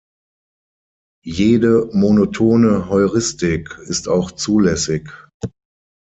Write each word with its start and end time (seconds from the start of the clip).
Jede 1.23 1.91
"monotone" 1.93 2.89
Heuristik 2.89 3.77
ist 3.83 4.07
auch 4.09 4.31
"zulässig". 4.31 5.11